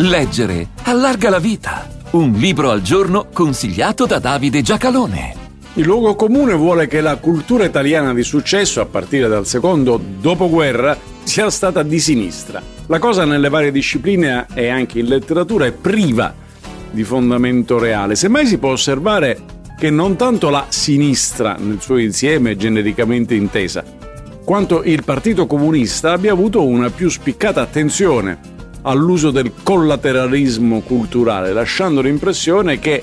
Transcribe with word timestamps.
Leggere 0.00 0.68
allarga 0.84 1.28
la 1.28 1.40
vita. 1.40 1.88
Un 2.12 2.30
libro 2.34 2.70
al 2.70 2.82
giorno 2.82 3.26
consigliato 3.32 4.06
da 4.06 4.20
Davide 4.20 4.62
Giacalone. 4.62 5.34
Il 5.74 5.86
luogo 5.86 6.14
comune 6.14 6.54
vuole 6.54 6.86
che 6.86 7.00
la 7.00 7.16
cultura 7.16 7.64
italiana 7.64 8.14
di 8.14 8.22
successo, 8.22 8.80
a 8.80 8.86
partire 8.86 9.26
dal 9.26 9.44
secondo 9.44 10.00
dopoguerra, 10.20 10.96
sia 11.24 11.50
stata 11.50 11.82
di 11.82 11.98
sinistra. 11.98 12.62
La 12.86 13.00
cosa 13.00 13.24
nelle 13.24 13.48
varie 13.48 13.72
discipline 13.72 14.46
e 14.54 14.68
anche 14.68 15.00
in 15.00 15.06
letteratura 15.06 15.66
è 15.66 15.72
priva 15.72 16.32
di 16.92 17.02
fondamento 17.02 17.80
reale. 17.80 18.14
Semmai 18.14 18.46
si 18.46 18.58
può 18.58 18.70
osservare 18.70 19.40
che 19.76 19.90
non 19.90 20.14
tanto 20.14 20.48
la 20.48 20.66
sinistra 20.68 21.56
nel 21.58 21.80
suo 21.80 21.96
insieme 21.96 22.56
genericamente 22.56 23.34
intesa, 23.34 23.82
quanto 24.44 24.84
il 24.84 25.02
Partito 25.02 25.48
Comunista 25.48 26.12
abbia 26.12 26.30
avuto 26.30 26.64
una 26.64 26.88
più 26.88 27.08
spiccata 27.08 27.60
attenzione 27.60 28.54
all'uso 28.82 29.30
del 29.30 29.52
collateralismo 29.62 30.80
culturale, 30.80 31.52
lasciando 31.52 32.00
l'impressione 32.00 32.78
che 32.78 33.02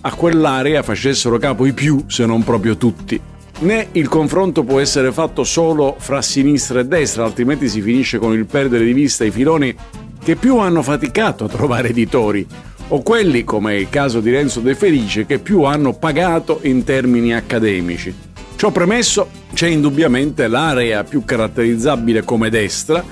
a 0.00 0.14
quell'area 0.14 0.82
facessero 0.82 1.38
capo 1.38 1.66
i 1.66 1.72
più, 1.72 2.04
se 2.06 2.26
non 2.26 2.44
proprio 2.44 2.76
tutti. 2.76 3.20
Né 3.58 3.88
il 3.92 4.08
confronto 4.08 4.62
può 4.62 4.80
essere 4.80 5.10
fatto 5.12 5.42
solo 5.42 5.96
fra 5.98 6.20
sinistra 6.20 6.80
e 6.80 6.84
destra, 6.84 7.24
altrimenti 7.24 7.68
si 7.68 7.80
finisce 7.80 8.18
con 8.18 8.32
il 8.34 8.46
perdere 8.46 8.84
di 8.84 8.92
vista 8.92 9.24
i 9.24 9.30
filoni 9.30 9.74
che 10.22 10.36
più 10.36 10.58
hanno 10.58 10.82
faticato 10.82 11.44
a 11.44 11.48
trovare 11.48 11.88
editori, 11.88 12.46
o 12.88 13.02
quelli, 13.02 13.44
come 13.44 13.72
è 13.72 13.76
il 13.76 13.88
caso 13.88 14.20
di 14.20 14.30
Renzo 14.30 14.60
De 14.60 14.74
Felice, 14.74 15.26
che 15.26 15.38
più 15.38 15.62
hanno 15.62 15.94
pagato 15.94 16.60
in 16.62 16.84
termini 16.84 17.34
accademici. 17.34 18.14
Ciò 18.56 18.70
premesso, 18.70 19.28
c'è 19.52 19.68
indubbiamente 19.68 20.46
l'area 20.48 21.02
più 21.04 21.24
caratterizzabile 21.24 22.22
come 22.22 22.48
destra, 22.48 23.04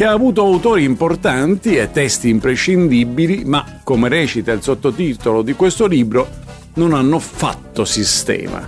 che 0.00 0.06
ha 0.06 0.12
avuto 0.12 0.40
autori 0.40 0.84
importanti 0.84 1.76
e 1.76 1.90
testi 1.90 2.30
imprescindibili, 2.30 3.44
ma, 3.44 3.80
come 3.84 4.08
recita 4.08 4.50
il 4.50 4.62
sottotitolo 4.62 5.42
di 5.42 5.52
questo 5.52 5.86
libro, 5.86 6.26
non 6.76 6.94
hanno 6.94 7.18
fatto 7.18 7.84
sistema. 7.84 8.66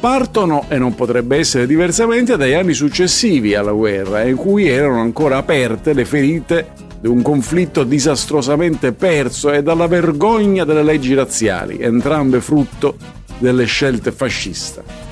Partono, 0.00 0.64
e 0.68 0.76
non 0.78 0.96
potrebbe 0.96 1.36
essere 1.36 1.68
diversamente, 1.68 2.36
dagli 2.36 2.52
anni 2.52 2.74
successivi 2.74 3.54
alla 3.54 3.70
guerra, 3.70 4.24
in 4.24 4.34
cui 4.34 4.66
erano 4.66 5.00
ancora 5.00 5.36
aperte 5.36 5.92
le 5.92 6.04
ferite 6.04 6.70
di 7.00 7.06
un 7.06 7.22
conflitto 7.22 7.84
disastrosamente 7.84 8.90
perso 8.90 9.52
e 9.52 9.62
dalla 9.62 9.86
vergogna 9.86 10.64
delle 10.64 10.82
leggi 10.82 11.14
razziali, 11.14 11.78
entrambe 11.78 12.40
frutto 12.40 12.96
delle 13.38 13.66
scelte 13.66 14.10
fasciste. 14.10 15.05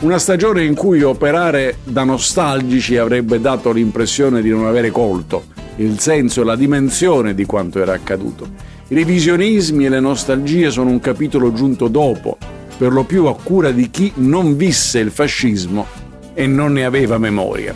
Una 0.00 0.18
stagione 0.18 0.62
in 0.62 0.76
cui 0.76 1.02
operare 1.02 1.78
da 1.82 2.04
nostalgici 2.04 2.96
avrebbe 2.96 3.40
dato 3.40 3.72
l'impressione 3.72 4.40
di 4.42 4.48
non 4.48 4.64
avere 4.64 4.92
colto 4.92 5.46
il 5.78 5.98
senso 5.98 6.42
e 6.42 6.44
la 6.44 6.54
dimensione 6.54 7.34
di 7.34 7.44
quanto 7.44 7.80
era 7.80 7.94
accaduto. 7.94 8.48
I 8.86 8.94
revisionismi 8.94 9.86
e 9.86 9.88
le 9.88 9.98
nostalgie 9.98 10.70
sono 10.70 10.90
un 10.90 11.00
capitolo 11.00 11.52
giunto 11.52 11.88
dopo, 11.88 12.38
per 12.76 12.92
lo 12.92 13.02
più 13.02 13.26
a 13.26 13.34
cura 13.34 13.72
di 13.72 13.90
chi 13.90 14.12
non 14.16 14.56
visse 14.56 15.00
il 15.00 15.10
fascismo 15.10 15.84
e 16.32 16.46
non 16.46 16.74
ne 16.74 16.84
aveva 16.84 17.18
memoria. 17.18 17.74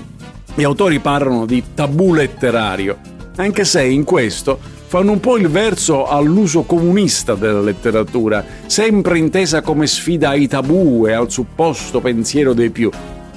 Gli 0.54 0.62
autori 0.62 1.00
parlano 1.00 1.44
di 1.44 1.60
tabù 1.74 2.14
letterario, 2.14 2.98
anche 3.34 3.64
se 3.64 3.82
in 3.82 4.04
questo 4.04 4.60
fanno 4.92 5.12
un 5.12 5.20
po' 5.20 5.38
il 5.38 5.48
verso 5.48 6.06
all'uso 6.06 6.64
comunista 6.64 7.34
della 7.34 7.62
letteratura, 7.62 8.44
sempre 8.66 9.16
intesa 9.16 9.62
come 9.62 9.86
sfida 9.86 10.28
ai 10.28 10.46
tabù 10.46 11.06
e 11.06 11.12
al 11.12 11.30
supposto 11.30 12.02
pensiero 12.02 12.52
dei 12.52 12.68
più. 12.68 12.90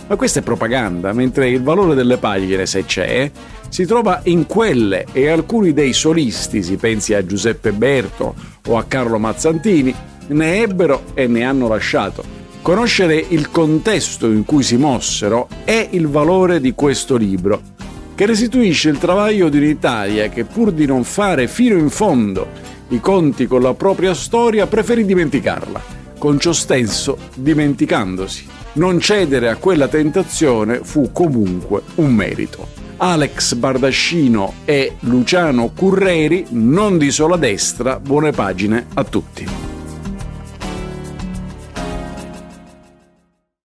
Ma 0.09 0.17
questa 0.17 0.41
è 0.41 0.43
propaganda, 0.43 1.13
mentre 1.13 1.47
il 1.47 1.63
valore 1.63 1.95
delle 1.95 2.17
pagine, 2.17 2.65
se 2.65 2.83
c'è, 2.83 3.31
si 3.69 3.85
trova 3.85 4.19
in 4.23 4.47
quelle 4.47 5.05
e 5.13 5.29
alcuni 5.29 5.71
dei 5.71 5.93
solisti, 5.93 6.61
si 6.61 6.75
pensi 6.75 7.13
a 7.13 7.25
Giuseppe 7.25 7.71
Berto 7.71 8.35
o 8.67 8.77
a 8.77 8.83
Carlo 8.83 9.17
Mazzantini, 9.17 9.95
ne 10.27 10.61
ebbero 10.61 11.03
e 11.13 11.25
ne 11.27 11.45
hanno 11.45 11.69
lasciato. 11.69 12.21
Conoscere 12.61 13.15
il 13.29 13.49
contesto 13.49 14.29
in 14.29 14.43
cui 14.43 14.61
si 14.61 14.75
mossero 14.75 15.47
è 15.63 15.87
il 15.91 16.09
valore 16.09 16.59
di 16.59 16.73
questo 16.73 17.15
libro 17.15 17.61
che 18.15 18.25
restituisce 18.25 18.89
il 18.89 18.97
travaglio 18.97 19.49
di 19.49 19.57
un'Italia 19.57 20.29
che 20.29 20.45
pur 20.45 20.71
di 20.71 20.85
non 20.85 21.03
fare 21.03 21.47
fino 21.47 21.77
in 21.77 21.89
fondo 21.89 22.47
i 22.89 22.99
conti 22.99 23.45
con 23.45 23.61
la 23.61 23.73
propria 23.73 24.13
storia 24.13 24.67
preferì 24.67 25.05
dimenticarla, 25.05 25.81
con 26.17 26.39
ciò 26.39 26.53
stesso 26.53 27.17
dimenticandosi. 27.35 28.47
Non 28.73 28.99
cedere 28.99 29.49
a 29.49 29.55
quella 29.55 29.87
tentazione 29.87 30.79
fu 30.83 31.11
comunque 31.11 31.81
un 31.95 32.13
merito. 32.13 32.83
Alex 32.97 33.55
Bardascino 33.55 34.53
e 34.65 34.95
Luciano 35.01 35.71
Curreri, 35.75 36.47
non 36.49 36.97
di 36.97 37.11
sola 37.11 37.37
destra, 37.37 37.99
buone 37.99 38.31
pagine 38.31 38.85
a 38.93 39.03
tutti. 39.03 39.74